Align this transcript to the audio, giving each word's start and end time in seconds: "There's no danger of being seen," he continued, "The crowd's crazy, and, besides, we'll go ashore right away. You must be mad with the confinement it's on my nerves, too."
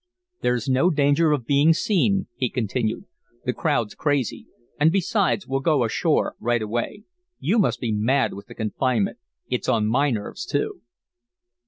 "There's 0.41 0.67
no 0.67 0.89
danger 0.89 1.31
of 1.31 1.45
being 1.45 1.73
seen," 1.73 2.25
he 2.35 2.49
continued, 2.49 3.05
"The 3.45 3.53
crowd's 3.53 3.93
crazy, 3.93 4.47
and, 4.79 4.91
besides, 4.91 5.45
we'll 5.47 5.59
go 5.59 5.83
ashore 5.83 6.35
right 6.39 6.63
away. 6.63 7.03
You 7.37 7.59
must 7.59 7.79
be 7.79 7.91
mad 7.91 8.33
with 8.33 8.47
the 8.47 8.55
confinement 8.55 9.19
it's 9.47 9.69
on 9.69 9.85
my 9.85 10.09
nerves, 10.09 10.43
too." 10.47 10.81